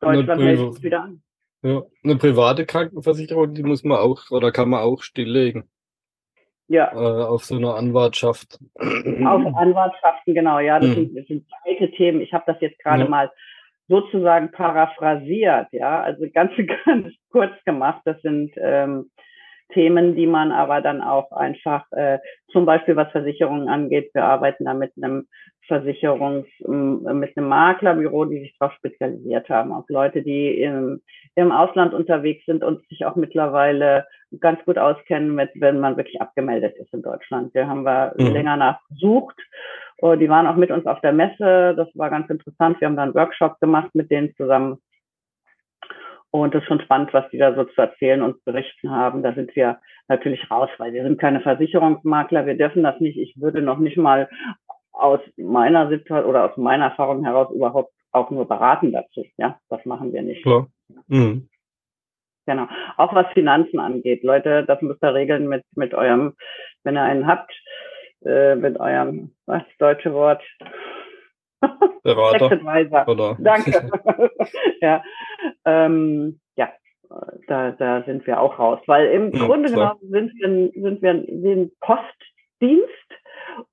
[0.00, 1.22] Deutschland, melde ich wieder an.
[1.62, 5.68] Ja, eine private Krankenversicherung, die muss man auch oder kann man auch stilllegen.
[6.68, 6.92] Ja.
[6.92, 8.58] Äh, auf so eine Anwartschaft.
[8.74, 10.78] Auf Anwartschaften, genau, ja.
[10.78, 10.94] Das, mhm.
[10.94, 12.20] sind, das sind beide Themen.
[12.20, 13.08] Ich habe das jetzt gerade ja.
[13.08, 13.30] mal
[13.88, 16.52] sozusagen paraphrasiert, ja, also ganz,
[16.84, 18.02] ganz kurz gemacht.
[18.04, 19.10] Das sind ähm,
[19.72, 22.18] Themen, die man aber dann auch einfach, äh,
[22.50, 25.26] zum Beispiel was Versicherungen angeht, wir arbeiten da mit einem
[25.66, 31.02] Versicherungs, mit einem Maklerbüro, die sich darauf spezialisiert haben, auf Leute, die im,
[31.34, 34.06] im Ausland unterwegs sind und sich auch mittlerweile
[34.40, 37.50] ganz gut auskennen mit, wenn man wirklich abgemeldet ist in Deutschland.
[37.54, 38.28] Da haben wir mhm.
[38.28, 39.34] länger nachgesucht
[39.98, 41.74] Oh, die waren auch mit uns auf der Messe.
[41.74, 42.80] Das war ganz interessant.
[42.80, 44.78] Wir haben da einen Workshop gemacht mit denen zusammen.
[46.30, 49.22] Und es ist schon spannend, was die da so zu erzählen und berichten haben.
[49.22, 52.46] Da sind wir natürlich raus, weil wir sind keine Versicherungsmakler.
[52.46, 53.16] Wir dürfen das nicht.
[53.16, 54.28] Ich würde noch nicht mal
[54.92, 59.24] aus meiner Situation oder aus meiner Erfahrung heraus überhaupt auch nur beraten dazu.
[59.36, 60.42] Ja, das machen wir nicht.
[60.42, 60.68] Klar.
[61.08, 61.48] Mhm.
[62.46, 62.68] Genau.
[62.96, 64.22] Auch was Finanzen angeht.
[64.22, 66.34] Leute, das müsst ihr regeln mit, mit eurem,
[66.84, 67.52] wenn ihr einen habt,
[68.24, 70.42] äh, mit eurem, was, deutsche Wort?
[72.02, 73.08] Berater.
[73.08, 73.36] Oder?
[73.40, 73.90] Danke.
[74.80, 75.02] ja.
[75.64, 76.70] Ähm, ja,
[77.48, 78.80] da, da sind wir auch raus.
[78.86, 79.96] Weil im ja, Grunde klar.
[80.00, 82.92] genommen sind wir, sind wir ein Postdienst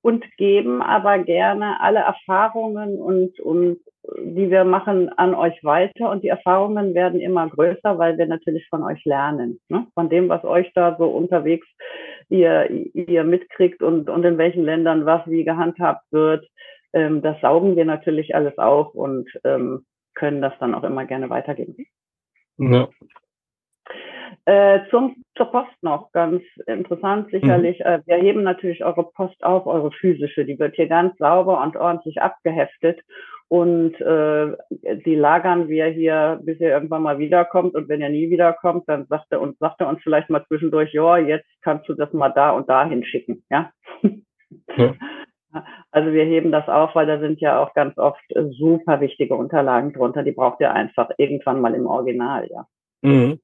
[0.02, 3.78] und geben aber gerne alle Erfahrungen und, und
[4.18, 8.66] die wir machen an euch weiter und die Erfahrungen werden immer größer, weil wir natürlich
[8.68, 9.86] von euch lernen, ne?
[9.94, 11.66] von dem, was euch da so unterwegs
[12.28, 16.46] ihr, ihr mitkriegt und, und in welchen Ländern was wie gehandhabt wird.
[16.94, 21.28] Ähm, das saugen wir natürlich alles auf und ähm, können das dann auch immer gerne
[21.28, 21.76] weitergeben.
[22.56, 22.88] Ja.
[24.46, 27.78] Äh, zum, zur Post noch, ganz interessant sicherlich.
[27.80, 27.86] Mhm.
[27.86, 30.44] Äh, wir heben natürlich eure Post auf, eure physische.
[30.44, 33.00] Die wird hier ganz sauber und ordentlich abgeheftet.
[33.48, 34.52] Und äh,
[35.04, 37.74] die lagern wir hier, bis ihr irgendwann mal wiederkommt.
[37.74, 40.92] Und wenn ihr nie wiederkommt, dann sagt er uns, sagt er uns vielleicht mal zwischendurch,
[40.92, 43.44] ja, jetzt kannst du das mal da und da hinschicken.
[43.50, 43.72] Ja.
[44.76, 44.94] ja.
[45.90, 49.92] Also wir heben das auf, weil da sind ja auch ganz oft super wichtige Unterlagen
[49.92, 50.22] drunter.
[50.22, 52.66] Die braucht ihr einfach irgendwann mal im Original, ja.
[53.02, 53.40] Mhm.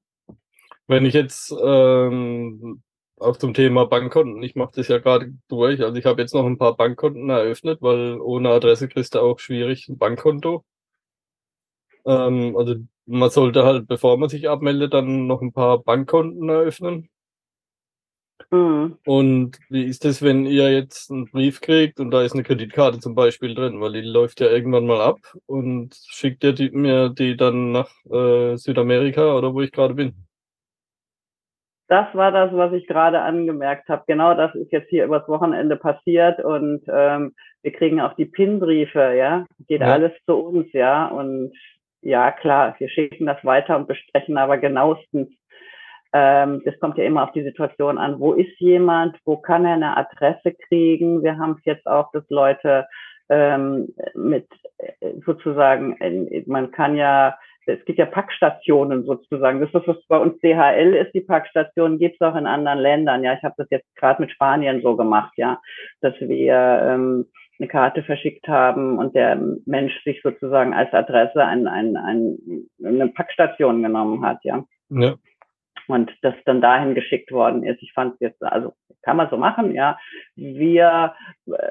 [0.87, 2.81] Wenn ich jetzt ähm,
[3.17, 6.45] auch zum Thema Bankkonten, ich mache das ja gerade durch, also ich habe jetzt noch
[6.45, 10.65] ein paar Bankkonten eröffnet, weil ohne Adresse kriegst du auch schwierig ein Bankkonto.
[12.05, 17.09] Ähm, also man sollte halt, bevor man sich abmeldet, dann noch ein paar Bankkonten eröffnen.
[18.49, 18.97] Mhm.
[19.05, 22.99] Und wie ist das, wenn ihr jetzt einen Brief kriegt und da ist eine Kreditkarte
[22.99, 27.09] zum Beispiel drin, weil die läuft ja irgendwann mal ab und schickt ihr die, mir
[27.09, 30.13] die dann nach äh, Südamerika oder wo ich gerade bin?
[31.91, 34.03] das war das, was ich gerade angemerkt habe.
[34.07, 39.13] Genau das ist jetzt hier übers Wochenende passiert und ähm, wir kriegen auch die PIN-Briefe,
[39.17, 39.45] ja.
[39.67, 39.87] Geht ja.
[39.87, 41.07] alles zu uns, ja.
[41.07, 41.51] Und
[42.01, 45.27] ja, klar, wir schicken das weiter und besprechen aber genauestens.
[46.13, 48.19] Ähm, das kommt ja immer auf die Situation an.
[48.19, 49.17] Wo ist jemand?
[49.25, 51.23] Wo kann er eine Adresse kriegen?
[51.23, 52.87] Wir haben es jetzt auch, dass Leute
[53.29, 54.47] ähm, mit
[55.25, 55.97] sozusagen,
[56.47, 59.61] man kann ja es gibt ja Packstationen sozusagen.
[59.61, 63.23] Das ist, was bei uns DHL ist, die Packstation gibt es auch in anderen Ländern.
[63.23, 65.59] Ja, ich habe das jetzt gerade mit Spanien so gemacht, ja,
[66.01, 67.27] dass wir ähm,
[67.59, 72.37] eine Karte verschickt haben und der Mensch sich sozusagen als Adresse ein, ein, ein,
[72.83, 74.63] eine Packstation genommen hat, ja.
[74.89, 75.15] ja.
[75.91, 77.81] Und das dann dahin geschickt worden ist.
[77.81, 79.99] Ich fand jetzt, also kann man so machen, ja.
[80.35, 81.13] Wir
[81.47, 81.67] äh,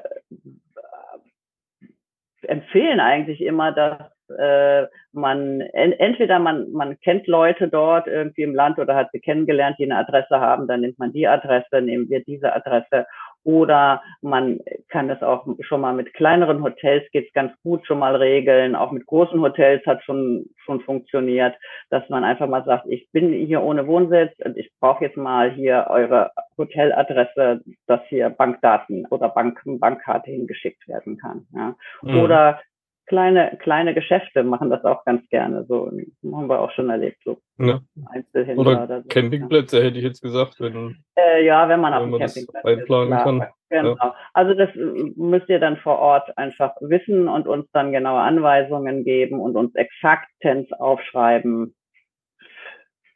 [2.43, 8.77] empfehlen eigentlich immer, dass äh, man entweder man, man kennt Leute dort irgendwie im Land
[8.77, 12.23] oder hat sie kennengelernt, die eine Adresse haben, dann nimmt man die Adresse, nehmen wir
[12.23, 13.07] diese Adresse
[13.43, 18.15] oder man kann das auch schon mal mit kleineren Hotels geht's ganz gut schon mal
[18.15, 18.75] regeln.
[18.75, 21.55] Auch mit großen Hotels hat schon schon funktioniert,
[21.89, 25.51] dass man einfach mal sagt, ich bin hier ohne Wohnsitz und ich brauche jetzt mal
[25.51, 31.47] hier eure Hoteladresse, dass hier Bankdaten oder Bank, Bankkarte hingeschickt werden kann.
[31.53, 31.75] Ja.
[32.01, 32.19] Mhm.
[32.19, 32.59] Oder
[33.07, 35.65] kleine, kleine Geschäfte machen das auch ganz gerne.
[35.65, 37.17] So haben wir auch schon erlebt.
[37.23, 37.81] So ja.
[38.09, 39.07] Einzelhändler oder, oder so.
[39.09, 40.59] Campingplätze hätte ich jetzt gesagt.
[40.59, 43.45] Wenn, äh, ja, wenn man auf dem Campingplatz einplanen ist, kann.
[43.69, 43.95] Genau.
[43.95, 44.15] Ja.
[44.33, 49.39] Also das müsst ihr dann vor Ort einfach wissen und uns dann genaue Anweisungen geben
[49.39, 51.75] und uns exaktens aufschreiben,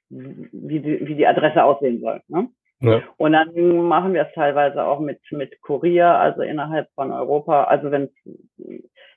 [0.09, 2.21] wie die, wie die Adresse aussehen soll.
[2.27, 2.49] Ne?
[2.81, 3.01] Ja.
[3.17, 3.53] Und dann
[3.87, 7.65] machen wir es teilweise auch mit, mit Kurier, also innerhalb von Europa.
[7.65, 8.09] Also wenn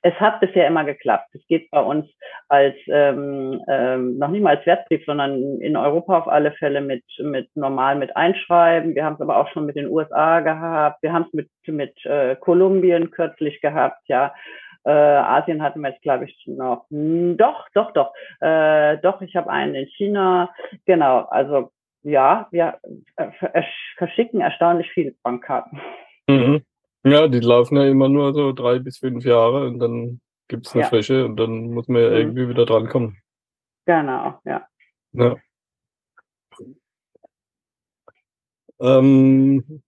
[0.02, 1.28] es hat bisher immer geklappt.
[1.34, 2.06] Es geht bei uns
[2.48, 7.04] als ähm, ähm, noch nicht mal als Wertbrief, sondern in Europa auf alle Fälle mit
[7.18, 8.94] mit normal mit Einschreiben.
[8.94, 11.02] Wir haben es aber auch schon mit den USA gehabt.
[11.02, 14.34] Wir haben es mit mit äh, Kolumbien kürzlich gehabt, ja.
[14.84, 16.86] Äh, Asien hatten wir jetzt, glaube ich, noch.
[16.90, 18.12] Doch, doch, doch.
[18.40, 20.50] Äh, doch, ich habe einen in China.
[20.86, 21.70] Genau, also
[22.02, 22.78] ja, wir
[23.16, 23.62] äh,
[23.96, 25.80] verschicken erstaunlich viele Bankkarten.
[26.28, 26.62] Mhm.
[27.04, 30.74] Ja, die laufen ja immer nur so drei bis fünf Jahre und dann gibt es
[30.74, 30.88] eine ja.
[30.88, 32.16] Fläche und dann muss man ja mhm.
[32.16, 33.18] irgendwie wieder drankommen.
[33.86, 34.66] Genau, ja.
[35.12, 35.36] ja.
[38.80, 39.82] Ähm,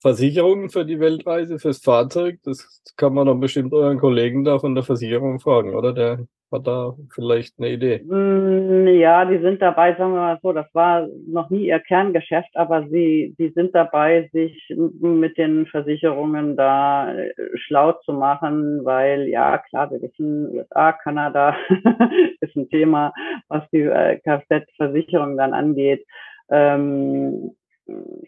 [0.00, 4.74] Versicherungen für die Weltreise, fürs Fahrzeug, das kann man doch bestimmt euren Kollegen da von
[4.74, 5.92] der Versicherung fragen, oder?
[5.92, 7.98] Der hat da vielleicht eine Idee?
[7.98, 12.50] Mm, ja, die sind dabei, sagen wir mal so, das war noch nie ihr Kerngeschäft,
[12.54, 19.28] aber sie, die sind dabei, sich mit den Versicherungen da äh, schlau zu machen, weil
[19.28, 21.56] ja, klar, wir wissen, USA, Kanada
[22.40, 23.12] ist ein Thema,
[23.48, 26.06] was die äh, Kfz-Versicherung dann angeht.
[26.50, 27.52] Ähm,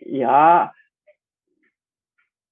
[0.05, 0.73] ja,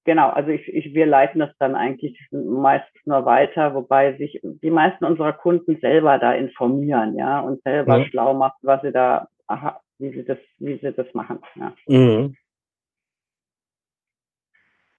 [0.09, 4.71] Genau, also ich, ich, wir leiten das dann eigentlich meistens nur weiter, wobei sich die
[4.71, 8.05] meisten unserer Kunden selber da informieren, ja, und selber ja.
[8.07, 11.41] schlau machen, was sie da, aha, wie sie das, wie sie das machen.
[11.57, 11.75] Ja.
[11.89, 12.37] Mhm.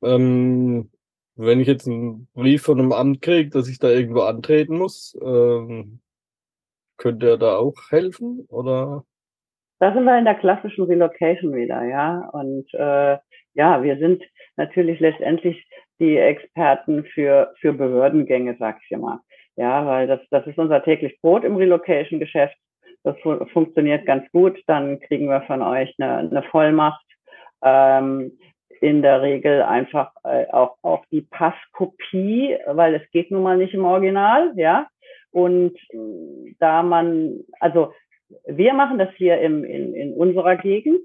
[0.04, 0.91] Ähm,
[1.36, 5.17] wenn ich jetzt einen Brief von einem Amt kriege, dass ich da irgendwo antreten muss,
[5.24, 6.02] ähm,
[6.98, 9.06] könnte er da auch helfen oder?
[9.80, 12.30] Da sind wir in der klassischen Relocation wieder, ja.
[12.30, 13.17] Und äh,
[13.60, 14.24] ja, wir sind
[14.56, 15.67] natürlich letztendlich
[16.00, 19.19] die Experten für, für Behördengänge, sag ich mal.
[19.58, 22.56] Ja, weil das, das ist unser täglich Brot im Relocation-Geschäft.
[23.04, 24.58] Das fu funktioniert ganz gut.
[24.67, 27.06] Dann kriegen wir von euch eine, eine Vollmacht.
[27.62, 28.32] Ähm,
[28.80, 33.74] in der Regel einfach äh, auch, auch die Passkopie, weil es geht nun mal nicht
[33.74, 34.88] im Original, ja.
[35.32, 35.78] Und
[36.60, 37.91] da man, also
[38.48, 41.02] wir machen das hier im, in, in unserer Gegend.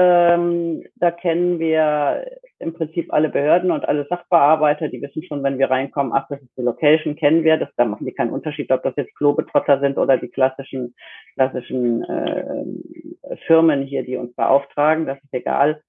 [0.00, 2.24] Ähm, da kennen wir
[2.60, 6.40] im Prinzip alle Behörden und alle Sachbearbeiter, die wissen schon, wenn wir reinkommen, ach, das
[6.40, 9.80] ist die Location, kennen wir das, da machen die keinen Unterschied, ob das jetzt Globetrotter
[9.80, 10.94] sind oder die klassischen,
[11.34, 15.82] klassischen äh, Firmen hier, die uns beauftragen, das ist egal.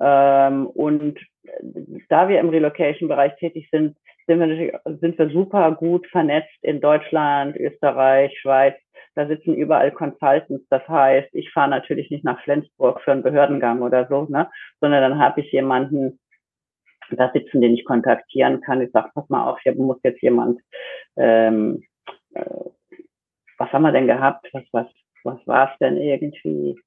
[0.00, 1.18] Ähm, und
[2.08, 7.56] da wir im Relocation-Bereich tätig sind, sind wir, sind wir super gut vernetzt in Deutschland,
[7.56, 8.76] Österreich, Schweiz,
[9.14, 10.66] da sitzen überall Consultants.
[10.70, 14.50] Das heißt, ich fahre natürlich nicht nach Flensburg für einen Behördengang oder so, ne?
[14.80, 16.18] sondern dann habe ich jemanden
[17.10, 18.80] da sitzen, den ich kontaktieren kann.
[18.80, 20.60] Ich sage, pass mal auf, hier muss jetzt jemand,
[21.16, 21.82] ähm,
[22.34, 22.44] äh,
[23.58, 24.48] was haben wir denn gehabt?
[24.52, 24.86] Was, was,
[25.24, 26.78] was war es denn irgendwie?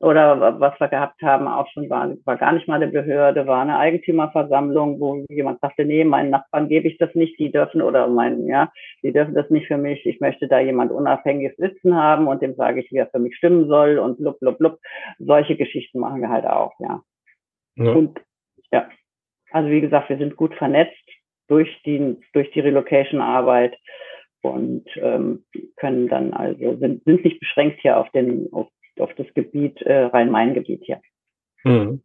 [0.00, 3.60] Oder was wir gehabt haben, auch schon war, war gar nicht mal eine Behörde, war
[3.60, 8.08] eine Eigentümerversammlung, wo jemand sagte, nee, meinen Nachbarn gebe ich das nicht, die dürfen oder
[8.08, 12.28] meinen, ja, die dürfen das nicht für mich, ich möchte da jemand unabhängiges Wissen haben
[12.28, 14.78] und dem sage ich, wie er für mich stimmen soll und blub, blub, blub.
[15.18, 17.02] Solche Geschichten machen wir halt auch, ja.
[17.76, 17.92] ja.
[17.92, 18.20] Und
[18.72, 18.88] ja,
[19.50, 20.96] also wie gesagt, wir sind gut vernetzt
[21.48, 23.76] durch die, durch die Relocation-Arbeit
[24.42, 25.44] und ähm,
[25.76, 30.04] können dann also sind, sind nicht beschränkt hier auf den auf auf das Gebiet äh,
[30.04, 31.00] Rhein-Main-Gebiet hier.
[31.64, 32.02] Mhm.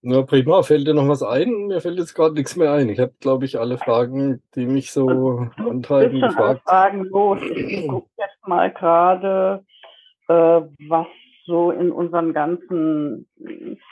[0.00, 1.66] Na prima, fällt dir noch was ein?
[1.66, 2.88] Mir fällt jetzt gerade nichts mehr ein.
[2.88, 5.08] Ich habe, glaube ich, alle Fragen, die mich so
[5.56, 6.62] du antreiben, gefragt.
[6.64, 7.40] Fragen los.
[7.42, 9.64] Ich gucke jetzt mal gerade,
[10.28, 11.06] äh, was
[11.46, 13.26] so in unseren ganzen,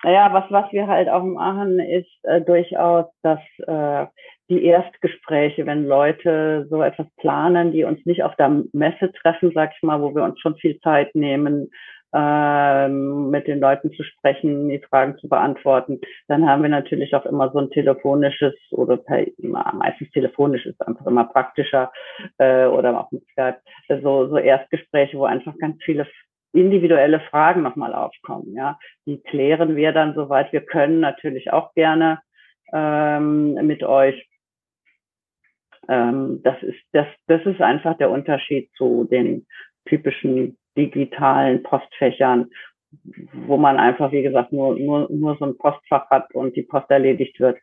[0.05, 4.07] naja, was, was wir halt auch machen, ist äh, durchaus, dass äh,
[4.49, 9.73] die Erstgespräche, wenn Leute so etwas planen, die uns nicht auf der Messe treffen, sag
[9.75, 11.71] ich mal, wo wir uns schon viel Zeit nehmen,
[12.15, 16.01] ähm, mit den Leuten zu sprechen, die Fragen zu beantworten.
[16.29, 21.07] Dann haben wir natürlich auch immer so ein telefonisches oder per, meistens telefonisch ist einfach
[21.07, 21.93] immer praktischer
[22.39, 23.59] äh, oder auch mit Skype,
[24.03, 26.07] so, so Erstgespräche, wo einfach ganz viele
[26.53, 28.55] individuelle Fragen nochmal aufkommen.
[28.55, 32.21] Ja, die klären wir dann soweit wir können natürlich auch gerne
[32.73, 34.27] ähm, mit euch.
[35.89, 39.47] Ähm, das ist das das ist einfach der Unterschied zu den
[39.87, 42.51] typischen digitalen Postfächern,
[43.47, 46.91] wo man einfach, wie gesagt, nur, nur, nur so ein Postfach hat und die Post
[46.91, 47.59] erledigt wird.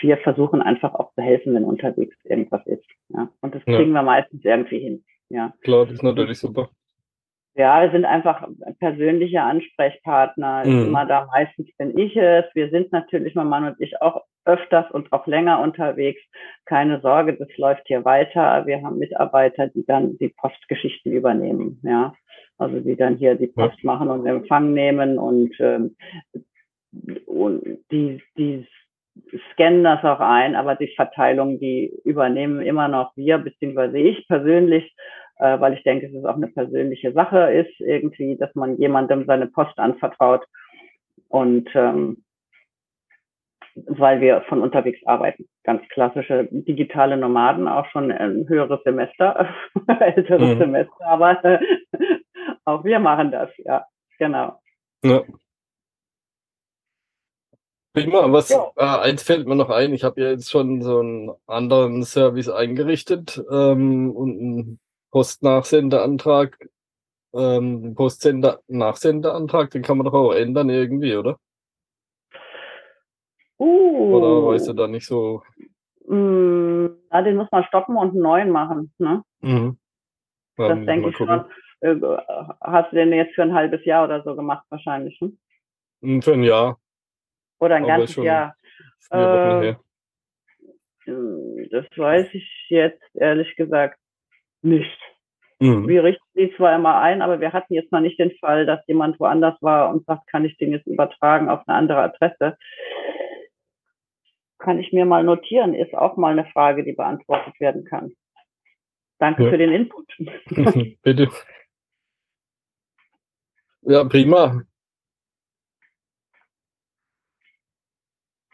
[0.00, 2.84] Wir versuchen einfach auch zu helfen, wenn unterwegs irgendwas ist.
[3.08, 3.28] Ja.
[3.40, 4.00] Und das kriegen ja.
[4.00, 5.04] wir meistens irgendwie hin.
[5.28, 5.52] Ja.
[5.62, 6.70] Klar, das ist natürlich super.
[7.56, 8.48] Ja, wir sind einfach
[8.80, 10.64] persönliche Ansprechpartner.
[10.66, 10.86] Mhm.
[10.86, 12.44] Immer da meistens bin ich es.
[12.54, 16.20] Wir sind natürlich, mein Mann und ich, auch öfters und auch länger unterwegs.
[16.66, 18.66] Keine Sorge, das läuft hier weiter.
[18.66, 21.80] Wir haben Mitarbeiter, die dann die Postgeschichten übernehmen.
[21.84, 22.14] Ja,
[22.58, 23.92] also die dann hier die Post ja.
[23.92, 25.96] machen und Empfang nehmen und, ähm,
[27.26, 28.66] und die, die
[29.52, 34.94] scannen das auch ein, aber die Verteilung, die übernehmen immer noch wir, beziehungsweise ich persönlich
[35.38, 39.24] äh, weil ich denke, es ist auch eine persönliche Sache ist, irgendwie, dass man jemandem
[39.26, 40.44] seine Post anvertraut
[41.28, 42.24] und ähm,
[43.74, 45.48] weil wir von unterwegs arbeiten.
[45.64, 49.48] Ganz klassische digitale Nomaden, auch schon ein höheres Semester,
[50.00, 50.58] älteres mhm.
[50.58, 51.40] Semester, aber
[52.64, 53.84] auch wir machen das, ja,
[54.18, 54.60] genau.
[55.02, 55.22] Ja.
[57.92, 58.70] Prima, was ja.
[58.76, 62.48] äh, eins fällt mir noch ein, ich habe ja jetzt schon so einen anderen Service
[62.48, 64.80] eingerichtet ähm, und einen
[65.14, 66.58] Postnachsendeantrag,
[67.34, 71.38] ähm, Postsender-Nachsendeantrag, den kann man doch auch ändern irgendwie, oder?
[73.60, 74.16] Uh.
[74.16, 75.44] Oder weißt du da nicht so?
[76.08, 78.92] Mm, Ah, den muss man stoppen und einen neuen machen.
[78.98, 79.22] Ne?
[79.40, 79.78] Mhm.
[80.56, 81.44] das denke ich schon.
[81.80, 81.94] Äh,
[82.60, 85.16] hast du den jetzt für ein halbes Jahr oder so gemacht wahrscheinlich?
[85.20, 85.38] Hm?
[86.02, 86.80] hm für ein Jahr.
[87.60, 88.56] Oder ein Aber ganzes Jahr.
[89.10, 89.76] Äh,
[91.70, 94.00] das weiß ich jetzt ehrlich gesagt
[94.64, 94.98] nicht.
[95.60, 95.86] Mhm.
[95.88, 98.86] Wir richten die zwar immer ein, aber wir hatten jetzt mal nicht den Fall, dass
[98.86, 102.56] jemand woanders war und sagt, kann ich den jetzt übertragen auf eine andere Adresse.
[104.58, 108.12] Kann ich mir mal notieren, ist auch mal eine Frage, die beantwortet werden kann.
[109.18, 109.50] Danke ja.
[109.50, 110.06] für den Input.
[111.02, 111.28] Bitte.
[113.82, 114.62] Ja, prima.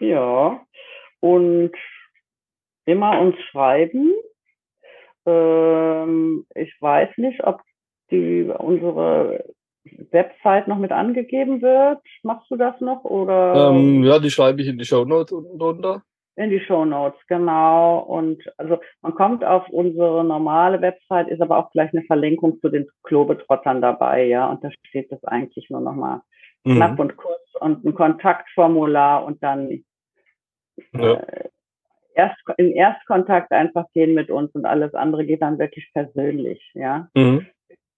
[0.00, 0.66] Ja,
[1.20, 1.72] und
[2.84, 4.14] immer uns schreiben.
[5.30, 7.60] Ähm, ich weiß nicht, ob
[8.10, 9.44] die unsere
[10.10, 12.00] Website noch mit angegeben wird.
[12.22, 13.04] Machst du das noch?
[13.04, 13.70] Oder?
[13.70, 16.02] Ähm, ja, die schreibe ich in die Show Notes unten drunter.
[16.36, 17.98] In die Show Notes, genau.
[17.98, 22.68] Und also man kommt auf unsere normale Website, ist aber auch gleich eine Verlinkung zu
[22.68, 24.50] den Klobetrottern dabei, ja.
[24.50, 26.20] Und da steht das eigentlich nur nochmal
[26.64, 26.76] mhm.
[26.76, 29.84] knapp und kurz und ein Kontaktformular und dann
[30.92, 31.14] ja.
[31.14, 31.48] äh,
[32.14, 37.08] erst in Erstkontakt einfach gehen mit uns und alles andere geht dann wirklich persönlich, ja.
[37.14, 37.46] Mhm.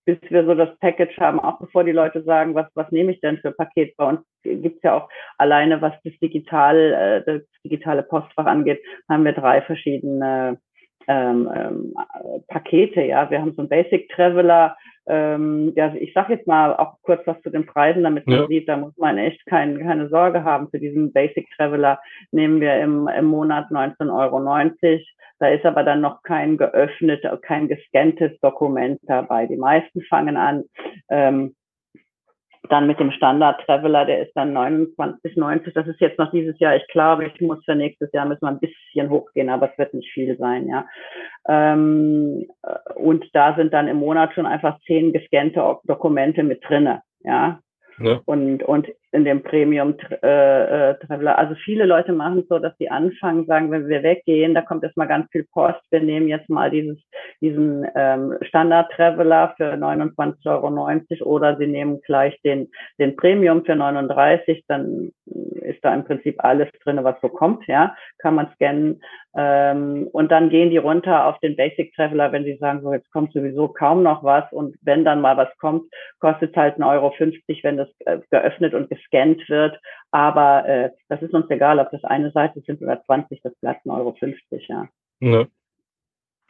[0.05, 3.21] Bis wir so das Package haben, auch bevor die Leute sagen, was, was nehme ich
[3.21, 3.97] denn für Paket?
[3.97, 9.25] Bei uns gibt's ja auch alleine, was das digital, äh, das digitale Postfach angeht, haben
[9.25, 10.59] wir drei verschiedene
[11.09, 11.95] ähm, ähm,
[12.49, 13.31] Pakete, ja.
[13.31, 17.41] Wir haben so ein Basic Traveler, ähm, ja, ich sage jetzt mal auch kurz was
[17.43, 18.47] zu den Preisen, damit man ja.
[18.47, 20.69] sieht, da muss man echt kein, keine Sorge haben.
[20.71, 25.01] Für diesen Basic Traveler nehmen wir im, im Monat 19,90 Euro.
[25.41, 29.47] Da ist aber dann noch kein geöffnet, kein gescanntes Dokument dabei.
[29.47, 30.63] Die meisten fangen an,
[31.11, 31.57] ähm,
[32.73, 35.73] dann mit dem Standard Traveler, der ist dann 29,90.
[35.75, 36.75] Das ist jetzt noch dieses Jahr.
[36.75, 39.93] Ich glaube, ich muss für nächstes Jahr müssen wir ein bisschen hochgehen, aber es wird
[39.93, 40.87] nicht viel sein, ja.
[41.47, 42.47] Ähm,
[42.95, 47.61] und da sind dann im Monat schon einfach zehn gescannte Dokumente mit drinne, ja.
[47.99, 48.21] Ja.
[48.25, 51.39] Und, und in dem Premium äh, äh, Traveler.
[51.39, 55.07] Also viele Leute machen so, dass sie anfangen, sagen, wenn wir weggehen, da kommt erstmal
[55.07, 55.81] ganz viel Post.
[55.91, 56.99] Wir nehmen jetzt mal dieses,
[57.41, 63.77] diesen ähm, Standard Traveler für 29,90 Euro oder sie nehmen gleich den, den Premium für
[63.77, 64.65] 39.
[64.67, 69.01] Dann ist da im Prinzip alles drin, was so kommt, ja, kann man scannen.
[69.35, 73.11] Ähm, und dann gehen die runter auf den Basic Traveler, wenn sie sagen, so jetzt
[73.13, 75.85] kommt sowieso kaum noch was und wenn dann mal was kommt,
[76.19, 77.13] kostet es halt 1,50 Euro,
[77.63, 79.79] wenn das äh, geöffnet und gescannt wird.
[80.11, 83.87] Aber äh, das ist uns egal, ob das eine Seite sind oder 20, das bleibt
[83.87, 84.15] 1,50 Euro,
[84.69, 84.89] ja.
[85.21, 85.47] ja.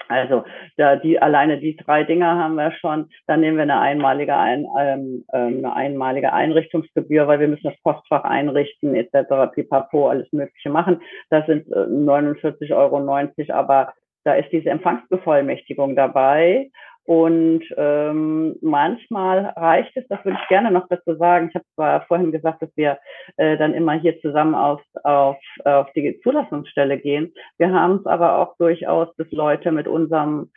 [0.09, 0.45] Also
[0.77, 3.09] da die alleine die drei Dinger haben wir schon.
[3.27, 7.81] Dann nehmen wir eine einmalige ein, ähm, ähm, eine einmalige Einrichtungsgebühr, weil wir müssen das
[7.83, 9.53] Postfach einrichten etc.
[9.55, 11.01] Pipapo alles Mögliche machen.
[11.31, 13.93] Das sind äh, 49,90 Euro, aber
[14.25, 16.71] da ist diese Empfangsbevollmächtigung dabei.
[17.05, 21.49] Und ähm, manchmal reicht es, das würde ich gerne noch dazu sagen.
[21.49, 22.99] Ich habe zwar vorhin gesagt, dass wir
[23.37, 27.35] äh, dann immer hier zusammen auf, auf, auf die Zulassungsstelle gehen.
[27.59, 30.53] Wir haben es aber auch durchaus, dass Leute mit unserem,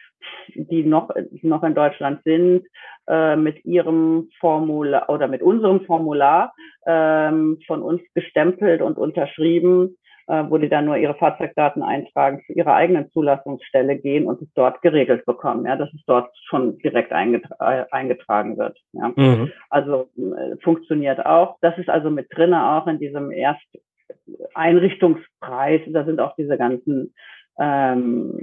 [0.53, 2.67] die noch, die noch in Deutschland sind,
[3.07, 6.53] äh, mit ihrem Formular oder mit unserem Formular
[6.85, 12.53] ähm, von uns gestempelt und unterschrieben äh, wo die dann nur ihre Fahrzeugdaten eintragen, zu
[12.53, 17.11] ihrer eigenen Zulassungsstelle gehen und es dort geregelt bekommen, ja, dass es dort schon direkt
[17.11, 18.79] eingetra äh, eingetragen wird.
[18.93, 19.11] Ja.
[19.15, 19.51] Mhm.
[19.69, 21.57] Also äh, funktioniert auch.
[21.61, 25.81] Das ist also mit drinne auch in diesem Ersteinrichtungspreis.
[25.87, 27.13] Da sind auch diese ganzen
[27.57, 28.37] ähm,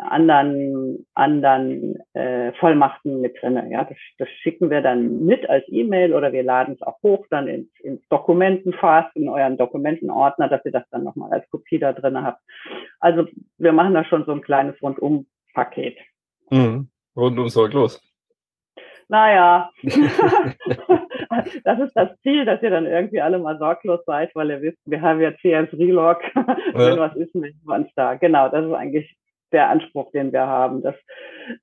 [0.00, 3.70] anderen, anderen äh, Vollmachten mit drinne.
[3.70, 7.26] Ja, das, das schicken wir dann mit als E-Mail oder wir laden es auch hoch
[7.30, 11.92] dann ins, ins Dokumentenfast, in euren Dokumentenordner, dass ihr das dann nochmal als Kopie da
[11.92, 12.42] drinne habt.
[13.00, 13.26] Also
[13.56, 15.96] wir machen da schon so ein kleines Rundum-Paket.
[16.50, 16.88] Mhm.
[17.16, 18.02] Rundum sorglos.
[19.08, 19.70] Naja,
[21.64, 24.78] das ist das Ziel, dass ihr dann irgendwie alle mal sorglos seid, weil ihr wisst,
[24.86, 26.20] wir haben ja CS Relog.
[26.34, 28.14] Wenn was ist, melden wir uns da.
[28.14, 29.16] Genau, das ist eigentlich
[29.52, 30.94] der Anspruch, den wir haben, dass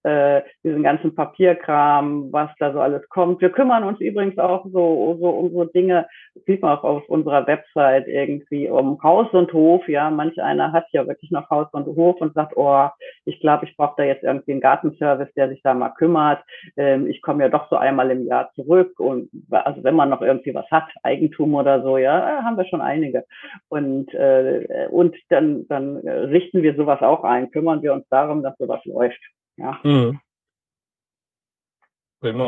[0.03, 3.41] äh, diesen ganzen Papierkram, was da so alles kommt.
[3.41, 6.07] Wir kümmern uns übrigens auch so, so um so Dinge,
[6.45, 9.87] sieht man auch auf unserer Website irgendwie um Haus und Hof.
[9.87, 12.87] Ja, manch einer hat ja wirklich noch Haus und Hof und sagt, oh,
[13.25, 16.43] ich glaube, ich brauche da jetzt irgendwie einen Gartenservice, der sich da mal kümmert.
[16.77, 20.21] Ähm, ich komme ja doch so einmal im Jahr zurück und also wenn man noch
[20.21, 23.25] irgendwie was hat, Eigentum oder so, ja, haben wir schon einige.
[23.69, 28.43] Und äh, und dann dann richten wir sowas auch ein, kümmern kümmern wir uns darum,
[28.43, 29.19] dass sowas läuft.
[29.57, 29.79] Ja.
[29.83, 30.19] Mhm.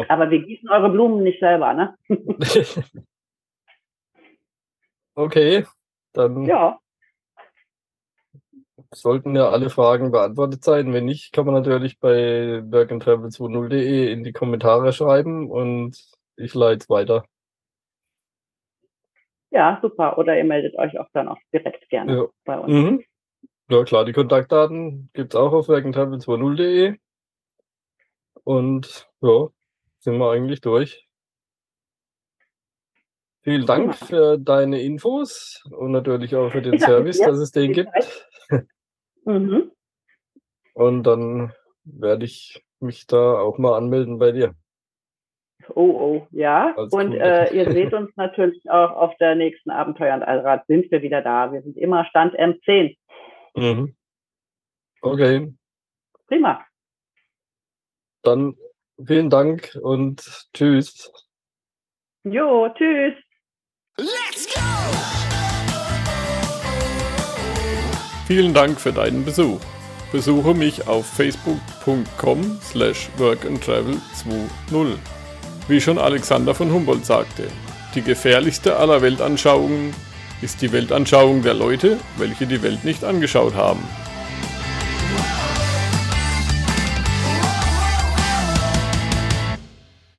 [0.10, 1.96] Aber wir gießen eure Blumen nicht selber, ne?
[5.16, 5.66] okay,
[6.14, 6.46] dann.
[6.46, 6.80] Ja.
[8.92, 10.94] sollten ja alle Fragen beantwortet sein.
[10.94, 15.96] Wenn nicht, kann man natürlich bei workandtravel20.de in die Kommentare schreiben und
[16.38, 17.26] ich leite es weiter.
[19.52, 20.18] Ja, super.
[20.18, 22.26] Oder ihr meldet euch auch dann auch direkt gerne ja.
[22.46, 22.74] bei uns.
[22.74, 23.04] Mhm.
[23.70, 26.98] Ja, klar, die Kontaktdaten gibt es auch auf workandtravel20.de.
[28.44, 29.48] Und ja,
[30.00, 31.06] sind wir eigentlich durch.
[33.42, 37.90] Vielen Dank für deine Infos und natürlich auch für den Service, dass es den gibt.
[39.26, 39.72] Mhm.
[40.74, 41.52] Und dann
[41.84, 44.54] werde ich mich da auch mal anmelden bei dir.
[45.76, 46.74] Oh, oh, ja.
[46.78, 50.90] Als und äh, ihr seht uns natürlich auch auf der nächsten Abenteuer und Allrad sind
[50.92, 51.52] wir wieder da.
[51.52, 52.96] Wir sind immer Stand M10.
[53.58, 53.96] Mhm.
[55.02, 55.54] Okay.
[56.28, 56.64] Prima.
[58.22, 58.56] Dann
[59.04, 61.12] vielen Dank und tschüss.
[62.24, 63.14] Jo, tschüss.
[63.98, 64.62] Let's go!
[68.28, 69.60] Vielen Dank für deinen Besuch.
[70.12, 74.98] Besuche mich auf facebook.com slash workandtravel20.
[75.68, 77.48] Wie schon Alexander von Humboldt sagte,
[77.96, 79.94] die gefährlichste aller Weltanschauungen
[80.42, 83.82] ist die Weltanschauung der Leute, welche die Welt nicht angeschaut haben.